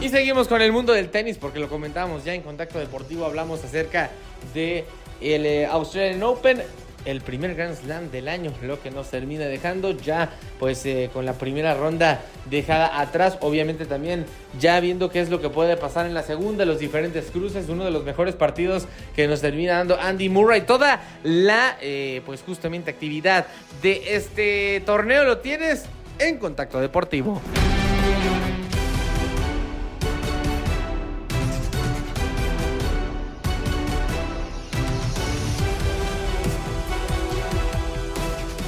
Y 0.00 0.08
seguimos 0.08 0.46
con 0.46 0.62
el 0.62 0.70
mundo 0.70 0.92
del 0.92 1.10
tenis 1.10 1.36
porque 1.36 1.58
lo 1.58 1.68
comentábamos 1.68 2.24
ya 2.24 2.34
en 2.34 2.42
Contacto 2.42 2.78
Deportivo, 2.78 3.24
hablamos 3.24 3.64
acerca 3.64 4.10
de 4.54 4.84
el 5.22 5.46
eh, 5.46 5.66
Australian 5.66 6.22
Open, 6.22 6.62
el 7.04 7.20
primer 7.20 7.54
Grand 7.54 7.76
Slam 7.76 8.10
del 8.10 8.28
año, 8.28 8.52
lo 8.62 8.80
que 8.80 8.90
nos 8.90 9.10
termina 9.10 9.46
dejando 9.46 9.90
ya 9.92 10.30
pues 10.58 10.84
eh, 10.86 11.10
con 11.12 11.26
la 11.26 11.34
primera 11.34 11.74
ronda 11.74 12.20
dejada 12.48 13.00
atrás, 13.00 13.38
obviamente 13.40 13.86
también 13.86 14.24
ya 14.58 14.78
viendo 14.80 15.10
qué 15.10 15.20
es 15.20 15.28
lo 15.28 15.40
que 15.40 15.48
puede 15.48 15.76
pasar 15.76 16.06
en 16.06 16.14
la 16.14 16.22
segunda, 16.22 16.64
los 16.64 16.78
diferentes 16.78 17.30
cruces, 17.30 17.68
uno 17.68 17.84
de 17.84 17.90
los 17.90 18.04
mejores 18.04 18.36
partidos 18.36 18.86
que 19.16 19.26
nos 19.26 19.40
termina 19.40 19.78
dando 19.78 19.98
Andy 20.00 20.28
Murray, 20.28 20.62
toda 20.62 21.02
la 21.24 21.76
eh, 21.80 22.22
pues 22.24 22.42
justamente 22.42 22.90
actividad 22.90 23.46
de 23.82 24.14
este 24.14 24.82
torneo 24.86 25.24
lo 25.24 25.38
tienes 25.38 25.84
en 26.18 26.38
Contacto 26.38 26.80
Deportivo. 26.80 27.40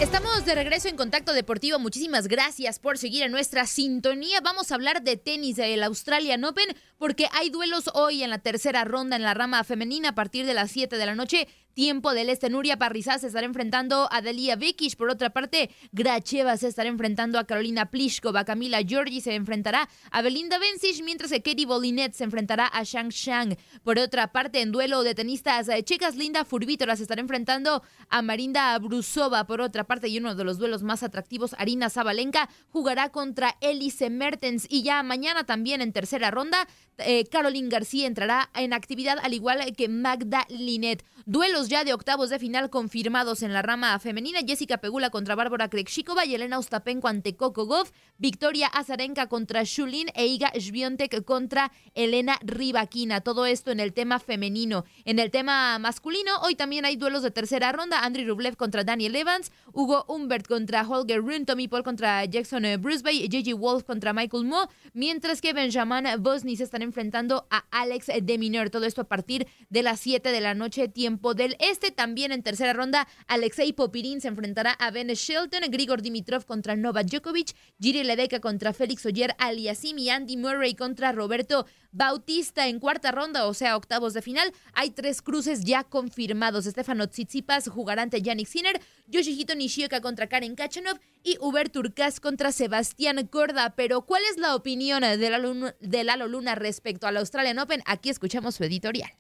Estamos 0.05 0.45
de 0.45 0.55
regreso 0.55 0.89
en 0.89 0.97
Contacto 0.97 1.33
Deportivo. 1.33 1.79
Muchísimas 1.79 2.29
gracias 2.29 2.79
por 2.79 2.99
seguir 2.99 3.23
en 3.23 3.33
nuestra 3.33 3.67
sintonía. 3.67 4.43
Vamos 4.43 4.71
a 4.71 4.75
hablar 4.75 5.03
de 5.03 5.17
tenis 5.17 5.57
del 5.57 5.83
Australian 5.83 6.45
Open 6.45 6.77
porque 6.99 7.27
hay 7.33 7.49
duelos 7.49 7.89
hoy 7.95 8.23
en 8.23 8.29
la 8.29 8.39
tercera 8.39 8.85
ronda 8.85 9.17
en 9.17 9.23
la 9.23 9.33
rama 9.33 9.65
femenina 9.65 10.11
a 10.11 10.15
partir 10.15 10.45
de 10.45 10.53
las 10.53 10.71
7 10.73 10.99
de 10.99 11.07
la 11.07 11.15
noche 11.15 11.49
tiempo 11.75 12.15
del 12.15 12.31
este. 12.31 12.49
Nuria 12.49 12.79
Parrizá 12.79 13.19
se 13.19 13.27
estará 13.27 13.47
enfrentando 13.47 14.09
a 14.11 14.23
Delia 14.23 14.57
Vikic. 14.57 14.97
Por 14.97 15.11
otra 15.11 15.31
parte, 15.31 15.71
Gracheva 15.93 16.57
se 16.57 16.69
estará 16.69 16.89
enfrentando 16.89 17.39
a 17.39 17.45
Carolina 17.45 17.91
Pliskova. 17.91 18.45
Camila 18.45 18.81
Giorgi 18.81 19.21
se 19.21 19.35
enfrentará 19.35 19.89
a 20.11 20.23
Belinda 20.23 20.59
Bencic, 20.59 21.05
mientras 21.05 21.31
que 21.31 21.43
Katie 21.43 21.67
Bolinet 21.67 22.15
se 22.15 22.25
enfrentará 22.25 22.67
a 22.67 22.83
Shang 22.85 23.11
Shang. 23.11 23.57
Por 23.83 23.99
otra 23.99 24.33
parte, 24.33 24.61
en 24.61 24.73
duelo 24.73 25.03
de 25.03 25.15
tenistas 25.15 25.69
eh, 25.69 25.83
chicas, 25.83 26.17
Linda 26.17 26.45
Furvítora 26.45 26.97
se 26.97 27.03
estará 27.03 27.21
enfrentando 27.21 27.83
a 28.09 28.23
Marinda 28.23 28.79
Brusova. 28.79 29.47
Por 29.47 29.61
otra 29.61 29.85
parte, 29.85 30.09
y 30.09 30.19
uno 30.19 30.35
de 30.35 30.45
los 30.45 30.59
duelos 30.59 30.83
más 30.83 31.03
atractivos, 31.03 31.55
Arina 31.59 31.91
Zabalenka 31.91 32.49
jugará 32.69 33.11
contra 33.11 33.57
Elise 33.61 34.11
Mertens. 34.11 34.67
Y 34.71 34.83
ya 34.83 35.03
mañana 35.03 35.45
también 35.45 35.83
en 35.83 35.93
tercera 35.93 36.31
ronda, 36.31 36.69
eh, 36.99 37.25
Caroline 37.27 37.69
García 37.69 38.07
entrará 38.07 38.51
en 38.55 38.73
actividad 38.73 39.19
al 39.23 39.35
igual 39.35 39.61
que 39.77 39.89
Magda 39.89 40.47
Linet. 40.49 41.05
Duelos 41.27 41.64
ya 41.69 41.85
de 41.85 41.93
octavos 41.93 42.31
de 42.31 42.39
final 42.39 42.71
confirmados 42.71 43.43
en 43.43 43.53
la 43.53 43.63
rama 43.63 43.99
femenina. 43.99 44.41
Jessica 44.47 44.79
Pegula 44.79 45.11
contra 45.11 45.35
Bárbara 45.35 45.69
Krejcikova 45.69 46.25
y 46.25 46.35
Elena 46.35 46.59
Ostapenko 46.59 47.09
ante 47.09 47.37
Coco 47.37 47.67
Goff. 47.67 47.93
Victoria 48.19 48.67
Azarenka 48.67 49.29
contra 49.29 49.63
Shulin 49.65 50.09
e 50.15 50.27
Iga 50.27 50.53
Swiatek 50.59 51.25
contra 51.25 51.73
Elena 51.95 52.39
Rivaquina. 52.43 53.21
Todo 53.21 53.47
esto 53.47 53.71
en 53.71 53.81
el 53.81 53.93
tema 53.93 54.19
femenino. 54.19 54.85
En 55.05 55.19
el 55.19 55.31
tema 55.31 55.79
masculino, 55.79 56.33
hoy 56.43 56.55
también 56.55 56.85
hay 56.85 56.97
duelos 56.97 57.23
de 57.23 57.31
tercera 57.31 57.73
ronda. 57.73 58.05
Andriy 58.05 58.27
Rublev 58.27 58.57
contra 58.57 58.85
Daniel 58.85 59.17
Evans. 59.17 59.53
Hugo 59.73 60.05
Humbert 60.09 60.47
contra 60.47 60.87
Holger 60.87 61.21
Rune. 61.21 61.45
Tommy 61.45 61.69
Paul 61.69 61.85
contra 61.85 62.25
Jackson 62.25 62.65
Brucebay. 62.81 63.29
J.G. 63.31 63.55
Wolf 63.55 63.85
contra 63.85 64.13
Michael 64.13 64.45
Moe. 64.45 64.69
Mientras 64.93 65.41
que 65.41 65.53
Benjamin 65.53 66.05
Bosni 66.19 66.57
se 66.57 66.65
están 66.65 66.83
enfrentando 66.83 67.47
a 67.51 67.65
Alex 67.71 68.07
Deminer. 68.23 68.71
Todo 68.71 68.87
esto 68.87 69.03
a 69.03 69.09
partir 69.09 69.47
de 69.71 69.83
las 69.83 70.01
7 70.01 70.31
de 70.31 70.41
la 70.41 70.55
noche, 70.55 70.89
tiempo 70.89 71.35
del 71.35 71.54
Este. 71.59 71.91
También 71.91 72.33
en 72.33 72.43
tercera 72.43 72.73
ronda, 72.73 73.07
Alexei 73.27 73.73
Popirín 73.73 74.21
se 74.21 74.29
enfrentará 74.29 74.73
a 74.73 74.91
Ben 74.91 75.09
Shelton, 75.09 75.63
Grigor 75.71 76.03
Dimitrov 76.03 76.45
contra 76.45 76.77
Novak 76.77 77.07
Djokovic, 77.07 77.55
Giri 77.81 78.05
Ledeca 78.05 78.41
contra 78.41 78.73
Félix 78.73 79.07
Oyer 79.07 79.35
Aliasim 79.39 79.99
y 79.99 80.11
Andy 80.11 80.37
Murray 80.37 80.75
contra 80.75 81.13
Roberto 81.13 81.67
Bautista 81.93 82.67
en 82.67 82.81
cuarta 82.81 83.13
ronda, 83.13 83.47
o 83.47 83.55
sea, 83.55 83.77
octavos 83.77 84.15
de 84.15 84.23
final. 84.23 84.53
Hay 84.73 84.91
tres 84.91 85.23
cruces 85.23 85.65
ya 85.65 85.85
confirmados. 85.85 86.65
Stefano 86.65 87.09
Tsitsipas 87.09 87.69
jugará 87.69 88.03
ante 88.03 88.21
Yannick 88.21 88.49
Sinner, 88.49 88.81
Yoshihito 89.07 89.55
Nishioka 89.55 90.01
contra 90.01 90.27
Karen 90.27 90.57
Kachanov 90.57 90.99
y 91.23 91.39
Uber 91.41 91.69
Turcas 91.69 92.19
contra 92.19 92.51
Sebastián 92.51 93.27
Corda. 93.29 93.75
Pero, 93.77 94.03
¿cuál 94.03 94.23
es 94.31 94.39
la 94.39 94.57
opinión 94.57 95.03
de 95.03 95.31
Lalo, 95.31 95.73
de 95.81 96.05
Lalo 96.05 96.27
Luna 96.27 96.57
respecto 96.57 97.07
al 97.07 97.17
Australian 97.17 97.61
Open? 97.61 97.83
Aquí 97.87 98.11
escuchamos 98.11 98.57
su 98.57 98.65
editorial. 98.65 99.13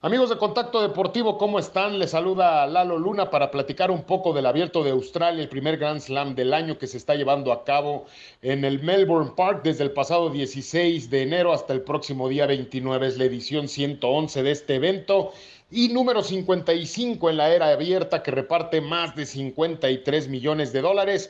Amigos 0.00 0.30
de 0.30 0.36
Contacto 0.36 0.80
Deportivo, 0.80 1.38
¿cómo 1.38 1.58
están? 1.58 1.98
Les 1.98 2.12
saluda 2.12 2.64
Lalo 2.68 2.98
Luna 2.98 3.30
para 3.30 3.50
platicar 3.50 3.90
un 3.90 4.04
poco 4.04 4.32
del 4.32 4.46
Abierto 4.46 4.84
de 4.84 4.92
Australia, 4.92 5.42
el 5.42 5.48
primer 5.48 5.76
Grand 5.76 5.98
Slam 6.00 6.36
del 6.36 6.54
año 6.54 6.78
que 6.78 6.86
se 6.86 6.98
está 6.98 7.16
llevando 7.16 7.50
a 7.50 7.64
cabo 7.64 8.06
en 8.40 8.64
el 8.64 8.80
Melbourne 8.80 9.32
Park 9.36 9.62
desde 9.64 9.82
el 9.82 9.90
pasado 9.90 10.30
16 10.30 11.10
de 11.10 11.22
enero 11.22 11.52
hasta 11.52 11.72
el 11.72 11.80
próximo 11.80 12.28
día 12.28 12.46
29. 12.46 13.08
Es 13.08 13.18
la 13.18 13.24
edición 13.24 13.66
111 13.66 14.44
de 14.44 14.50
este 14.52 14.76
evento 14.76 15.32
y 15.68 15.88
número 15.88 16.22
55 16.22 17.30
en 17.30 17.36
la 17.36 17.52
era 17.52 17.70
abierta 17.70 18.22
que 18.22 18.30
reparte 18.30 18.80
más 18.80 19.16
de 19.16 19.26
53 19.26 20.28
millones 20.28 20.72
de 20.72 20.80
dólares. 20.80 21.28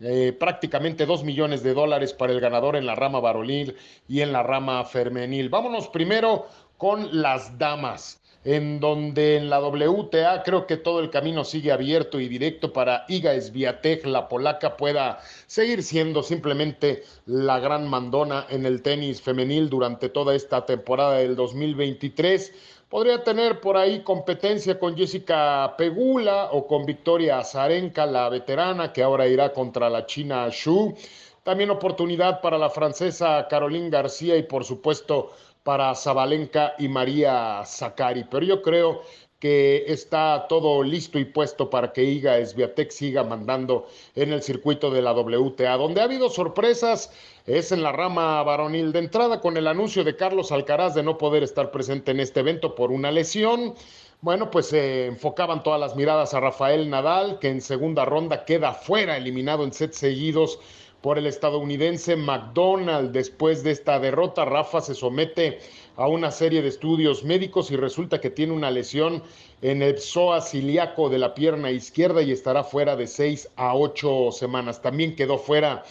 Eh, 0.00 0.32
prácticamente 0.32 1.06
2 1.06 1.24
millones 1.24 1.64
de 1.64 1.74
dólares 1.74 2.12
para 2.12 2.32
el 2.32 2.38
ganador 2.38 2.76
en 2.76 2.86
la 2.86 2.94
rama 2.94 3.18
varonil 3.18 3.74
y 4.06 4.20
en 4.20 4.32
la 4.32 4.44
rama 4.44 4.84
femenil. 4.84 5.48
Vámonos 5.48 5.88
primero 5.88 6.46
con 6.78 7.20
las 7.20 7.58
damas, 7.58 8.20
en 8.44 8.78
donde 8.80 9.36
en 9.36 9.50
la 9.50 9.60
WTA 9.60 10.42
creo 10.44 10.66
que 10.66 10.76
todo 10.76 11.00
el 11.00 11.10
camino 11.10 11.44
sigue 11.44 11.72
abierto 11.72 12.20
y 12.20 12.28
directo 12.28 12.72
para 12.72 13.04
Iga 13.08 13.38
Swiatek, 13.38 14.06
la 14.06 14.28
polaca, 14.28 14.76
pueda 14.76 15.18
seguir 15.46 15.82
siendo 15.82 16.22
simplemente 16.22 17.02
la 17.26 17.58
gran 17.58 17.86
mandona 17.88 18.46
en 18.48 18.64
el 18.64 18.80
tenis 18.80 19.20
femenil 19.20 19.68
durante 19.68 20.08
toda 20.08 20.34
esta 20.34 20.64
temporada 20.64 21.16
del 21.16 21.34
2023. 21.34 22.54
Podría 22.88 23.22
tener 23.22 23.60
por 23.60 23.76
ahí 23.76 24.02
competencia 24.02 24.78
con 24.78 24.96
Jessica 24.96 25.74
Pegula 25.76 26.50
o 26.52 26.66
con 26.66 26.86
Victoria 26.86 27.40
Azarenka, 27.40 28.06
la 28.06 28.30
veterana, 28.30 28.92
que 28.92 29.02
ahora 29.02 29.26
irá 29.26 29.52
contra 29.52 29.90
la 29.90 30.06
china 30.06 30.48
Xu. 30.50 30.94
También 31.42 31.70
oportunidad 31.70 32.40
para 32.40 32.56
la 32.56 32.70
francesa 32.70 33.46
Caroline 33.48 33.90
García 33.90 34.36
y 34.36 34.42
por 34.42 34.64
supuesto 34.64 35.32
para 35.62 35.94
Zabalenka 35.94 36.74
y 36.78 36.88
María 36.88 37.62
Zakari. 37.64 38.24
Pero 38.24 38.44
yo 38.44 38.62
creo 38.62 39.02
que 39.38 39.84
está 39.86 40.46
todo 40.48 40.82
listo 40.82 41.18
y 41.18 41.24
puesto 41.24 41.70
para 41.70 41.92
que 41.92 42.02
Iga 42.02 42.44
Sviatek 42.44 42.90
siga 42.90 43.22
mandando 43.22 43.86
en 44.16 44.32
el 44.32 44.42
circuito 44.42 44.90
de 44.90 45.02
la 45.02 45.12
WTA. 45.12 45.76
Donde 45.76 46.00
ha 46.00 46.04
habido 46.04 46.28
sorpresas 46.28 47.12
es 47.46 47.70
en 47.70 47.82
la 47.82 47.92
rama 47.92 48.42
varonil 48.42 48.92
de 48.92 48.98
entrada 48.98 49.40
con 49.40 49.56
el 49.56 49.68
anuncio 49.68 50.02
de 50.02 50.16
Carlos 50.16 50.50
Alcaraz 50.50 50.94
de 50.94 51.04
no 51.04 51.18
poder 51.18 51.42
estar 51.42 51.70
presente 51.70 52.10
en 52.10 52.20
este 52.20 52.40
evento 52.40 52.74
por 52.74 52.90
una 52.90 53.12
lesión. 53.12 53.74
Bueno, 54.20 54.50
pues 54.50 54.66
se 54.66 55.06
enfocaban 55.06 55.62
todas 55.62 55.78
las 55.78 55.94
miradas 55.94 56.34
a 56.34 56.40
Rafael 56.40 56.90
Nadal, 56.90 57.38
que 57.38 57.48
en 57.48 57.60
segunda 57.60 58.04
ronda 58.04 58.44
queda 58.44 58.72
fuera, 58.72 59.16
eliminado 59.16 59.62
en 59.62 59.72
set 59.72 59.92
seguidos 59.92 60.58
por 61.00 61.18
el 61.18 61.26
estadounidense 61.26 62.16
McDonald. 62.16 63.12
Después 63.12 63.62
de 63.62 63.70
esta 63.70 63.98
derrota, 63.98 64.44
Rafa 64.44 64.80
se 64.80 64.94
somete 64.94 65.60
a 65.96 66.08
una 66.08 66.30
serie 66.30 66.62
de 66.62 66.68
estudios 66.68 67.24
médicos 67.24 67.70
y 67.70 67.76
resulta 67.76 68.20
que 68.20 68.30
tiene 68.30 68.52
una 68.52 68.70
lesión 68.70 69.22
en 69.62 69.82
el 69.82 69.98
psoas 69.98 70.50
ciliaco 70.50 71.08
de 71.08 71.18
la 71.18 71.34
pierna 71.34 71.70
izquierda 71.70 72.22
y 72.22 72.30
estará 72.30 72.64
fuera 72.64 72.96
de 72.96 73.06
seis 73.06 73.48
a 73.56 73.74
ocho 73.74 74.30
semanas. 74.30 74.80
También 74.80 75.16
quedó 75.16 75.38
fuera 75.38 75.84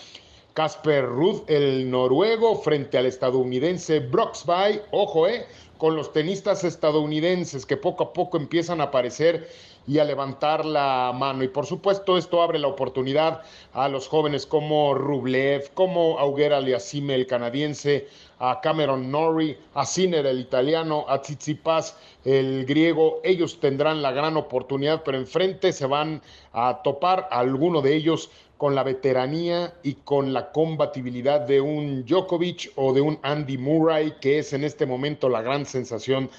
Casper 0.58 1.06
Ruth, 1.06 1.44
el 1.46 1.88
noruego, 1.92 2.56
frente 2.56 2.98
al 2.98 3.06
estadounidense 3.06 4.00
Broxby, 4.00 4.82
ojo, 4.90 5.28
eh, 5.28 5.46
con 5.78 5.96
los 5.96 6.12
tenistas 6.12 6.64
estadounidenses 6.64 7.64
que 7.64 7.78
poco 7.78 8.06
a 8.06 8.12
poco 8.12 8.38
empiezan 8.38 8.82
a 8.82 8.86
aparecer 8.86 9.48
y 9.86 10.00
a 10.00 10.04
levantar 10.04 10.66
la 10.66 11.14
mano. 11.16 11.44
Y 11.44 11.48
por 11.48 11.68
supuesto 11.68 12.18
esto 12.18 12.42
abre 12.42 12.58
la 12.58 12.70
oportunidad 12.70 13.44
a 13.72 13.88
los 13.88 14.08
jóvenes 14.08 14.48
como 14.48 14.96
Rublev, 14.96 15.72
como 15.76 16.18
Auger 16.18 16.54
Aliassime, 16.54 17.14
el 17.14 17.28
canadiense, 17.28 18.08
a 18.40 18.60
Cameron 18.60 19.12
Norrie, 19.12 19.60
a 19.76 19.86
Sinner, 19.86 20.26
el 20.26 20.40
italiano, 20.40 21.06
a 21.08 21.22
Tsitsipas, 21.22 21.96
el 22.26 22.66
griego. 22.66 23.22
Ellos 23.24 23.60
tendrán 23.60 24.02
la 24.02 24.12
gran 24.12 24.38
oportunidad, 24.38 25.04
pero 25.04 25.20
enfrente 25.20 25.72
se 25.72 25.86
van 25.86 26.22
a 26.52 26.82
topar 26.84 27.28
a 27.32 27.40
alguno 27.40 27.82
de 27.82 27.96
ellos 27.96 28.32
con 28.58 28.76
la 28.76 28.84
veteranía 28.84 29.74
y 29.84 29.94
con 29.96 30.34
la 30.34 30.52
combatibilidad 30.52 31.42
de 31.42 31.62
un 31.62 32.06
Djokovic 32.06 32.72
o 32.76 32.94
de 32.94 33.02
un 33.02 33.20
Andy 33.22 33.58
Murray, 33.58 34.16
que 34.20 34.40
es 34.40 34.54
en 34.54 34.64
este 34.64 34.86
momento 34.86 35.30
la 35.30 35.42
gran 35.42 35.66
sensación 35.66 36.30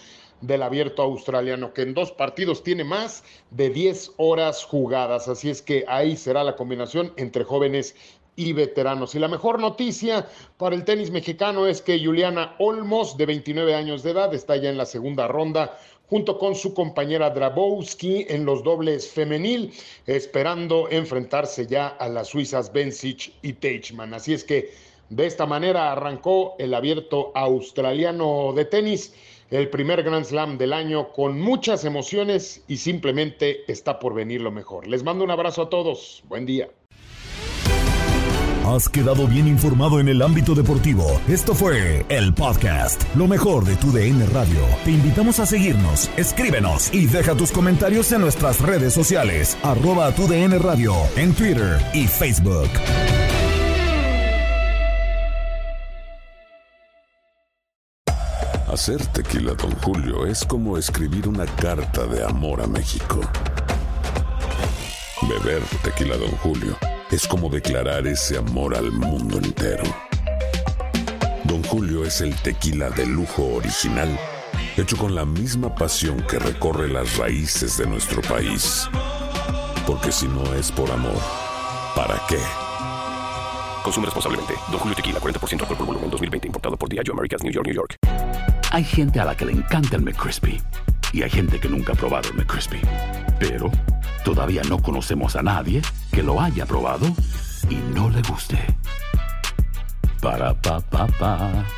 del 0.40 0.62
abierto 0.62 1.02
australiano, 1.02 1.72
que 1.72 1.82
en 1.82 1.94
dos 1.94 2.12
partidos 2.12 2.62
tiene 2.62 2.84
más 2.84 3.24
de 3.50 3.70
10 3.70 4.12
horas 4.18 4.64
jugadas. 4.64 5.28
Así 5.28 5.50
es 5.50 5.62
que 5.62 5.84
ahí 5.88 6.16
será 6.16 6.44
la 6.44 6.56
combinación 6.56 7.12
entre 7.16 7.44
jóvenes 7.44 7.94
y 8.36 8.52
veteranos. 8.52 9.16
Y 9.16 9.18
la 9.18 9.26
mejor 9.26 9.58
noticia 9.58 10.28
para 10.56 10.76
el 10.76 10.84
tenis 10.84 11.10
mexicano 11.10 11.66
es 11.66 11.82
que 11.82 12.02
Juliana 12.02 12.54
Olmos, 12.60 13.16
de 13.16 13.26
29 13.26 13.74
años 13.74 14.04
de 14.04 14.12
edad, 14.12 14.32
está 14.32 14.56
ya 14.56 14.70
en 14.70 14.78
la 14.78 14.86
segunda 14.86 15.26
ronda 15.26 15.76
junto 16.08 16.38
con 16.38 16.54
su 16.54 16.74
compañera 16.74 17.30
Drabowski 17.30 18.26
en 18.28 18.44
los 18.44 18.62
dobles 18.62 19.10
femenil, 19.10 19.72
esperando 20.06 20.88
enfrentarse 20.90 21.66
ya 21.66 21.88
a 21.88 22.08
las 22.08 22.28
suizas 22.28 22.72
Bencic 22.72 23.32
y 23.42 23.52
Teichmann. 23.52 24.14
Así 24.14 24.32
es 24.32 24.44
que 24.44 24.70
de 25.10 25.26
esta 25.26 25.46
manera 25.46 25.92
arrancó 25.92 26.54
el 26.58 26.74
abierto 26.74 27.32
australiano 27.34 28.52
de 28.54 28.64
tenis, 28.64 29.14
el 29.50 29.70
primer 29.70 30.02
Grand 30.02 30.24
Slam 30.24 30.58
del 30.58 30.72
año 30.72 31.12
con 31.12 31.40
muchas 31.40 31.84
emociones 31.84 32.62
y 32.68 32.76
simplemente 32.76 33.70
está 33.70 33.98
por 33.98 34.14
venir 34.14 34.42
lo 34.42 34.50
mejor. 34.50 34.86
Les 34.86 35.02
mando 35.02 35.24
un 35.24 35.30
abrazo 35.30 35.62
a 35.62 35.70
todos. 35.70 36.22
Buen 36.28 36.44
día. 36.44 36.68
Has 38.68 38.86
quedado 38.86 39.26
bien 39.26 39.48
informado 39.48 39.98
en 39.98 40.08
el 40.08 40.20
ámbito 40.20 40.54
deportivo. 40.54 41.18
Esto 41.26 41.54
fue 41.54 42.04
el 42.10 42.34
podcast, 42.34 43.02
lo 43.16 43.26
mejor 43.26 43.64
de 43.64 43.76
tu 43.76 43.90
DN 43.90 44.26
Radio. 44.26 44.60
Te 44.84 44.90
invitamos 44.90 45.38
a 45.38 45.46
seguirnos, 45.46 46.10
escríbenos 46.18 46.92
y 46.92 47.06
deja 47.06 47.34
tus 47.34 47.50
comentarios 47.50 48.12
en 48.12 48.20
nuestras 48.20 48.60
redes 48.60 48.92
sociales, 48.92 49.56
arroba 49.62 50.12
tu 50.14 50.28
DN 50.28 50.58
Radio, 50.58 50.92
en 51.16 51.32
Twitter 51.32 51.80
y 51.94 52.06
Facebook. 52.06 52.68
Hacer 58.70 59.04
tequila, 59.06 59.54
don 59.54 59.72
Julio, 59.76 60.26
es 60.26 60.44
como 60.44 60.76
escribir 60.76 61.26
una 61.26 61.46
carta 61.46 62.06
de 62.06 62.22
amor 62.22 62.60
a 62.60 62.66
México. 62.66 63.18
Beber 65.22 65.62
tequila, 65.82 66.18
don 66.18 66.32
Julio 66.42 66.76
es 67.10 67.26
como 67.26 67.48
declarar 67.48 68.06
ese 68.06 68.36
amor 68.36 68.76
al 68.76 68.92
mundo 68.92 69.38
entero. 69.38 69.84
Don 71.44 71.62
Julio 71.64 72.04
es 72.04 72.20
el 72.20 72.34
tequila 72.36 72.90
de 72.90 73.06
lujo 73.06 73.54
original, 73.54 74.18
hecho 74.76 74.96
con 74.96 75.14
la 75.14 75.24
misma 75.24 75.74
pasión 75.74 76.22
que 76.28 76.38
recorre 76.38 76.88
las 76.88 77.16
raíces 77.16 77.78
de 77.78 77.86
nuestro 77.86 78.20
país. 78.22 78.88
Porque 79.86 80.12
si 80.12 80.28
no 80.28 80.52
es 80.54 80.70
por 80.70 80.90
amor, 80.90 81.18
¿para 81.96 82.20
qué? 82.28 82.38
Consume 83.82 84.04
responsablemente. 84.04 84.54
Don 84.70 84.78
Julio 84.78 84.94
Tequila, 84.94 85.18
40% 85.18 85.62
alcohol 85.62 85.76
por 85.78 85.86
volumen, 85.86 86.10
2020. 86.10 86.48
Importado 86.48 86.76
por 86.76 86.90
Diageo 86.90 87.14
Americas, 87.14 87.42
New 87.42 87.52
York, 87.52 87.66
New 87.66 87.74
York. 87.74 87.96
Hay 88.70 88.84
gente 88.84 89.18
a 89.18 89.24
la 89.24 89.34
que 89.34 89.46
le 89.46 89.52
encanta 89.52 89.96
el 89.96 90.02
McCrispy. 90.02 90.60
Y 91.14 91.22
hay 91.22 91.30
gente 91.30 91.58
que 91.58 91.70
nunca 91.70 91.94
ha 91.94 91.96
probado 91.96 92.28
el 92.28 92.34
McCrispy. 92.34 92.82
Pero 93.40 93.70
todavía 94.34 94.60
no 94.68 94.76
conocemos 94.82 95.36
a 95.36 95.42
nadie 95.42 95.80
que 96.12 96.22
lo 96.22 96.38
haya 96.38 96.66
probado 96.66 97.06
y 97.70 97.76
no 97.94 98.10
le 98.10 98.20
guste. 98.20 98.58
Para 100.20 100.52
pa 100.52 100.80
pa 100.80 101.06
pa. 101.18 101.77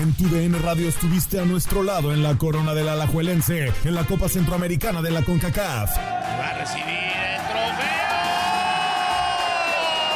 En 0.00 0.12
tu 0.12 0.28
DN 0.28 0.56
Radio 0.60 0.88
estuviste 0.88 1.40
a 1.40 1.44
nuestro 1.44 1.82
lado 1.82 2.12
en 2.12 2.22
la 2.22 2.38
corona 2.38 2.72
del 2.72 2.88
Alajuelense, 2.88 3.72
en 3.84 3.94
la 3.96 4.04
Copa 4.04 4.28
Centroamericana 4.28 5.02
de 5.02 5.10
la 5.10 5.22
CONCACAF. 5.24 5.96
Va 5.96 6.50
a 6.50 6.58
recibir 6.58 6.84
el 6.84 7.40
trofeo. 7.48 7.88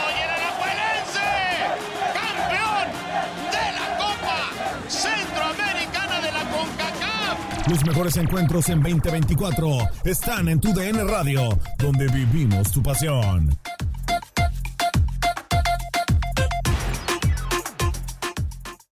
Y 0.08 0.18
el 0.22 0.30
Alajuelense, 0.30 1.26
campeón 2.14 2.86
de 3.50 3.72
la 3.72 3.98
Copa 3.98 4.38
Centroamericana 4.88 6.20
de 6.20 6.32
la 6.32 6.44
CONCACAF. 6.50 7.68
Los 7.68 7.84
mejores 7.84 8.16
encuentros 8.18 8.68
en 8.68 8.82
2024 8.82 9.78
están 10.04 10.48
en 10.48 10.60
tu 10.60 10.72
DN 10.72 11.02
Radio, 11.04 11.58
donde 11.78 12.06
vivimos 12.06 12.70
tu 12.70 12.80
pasión. 12.84 13.50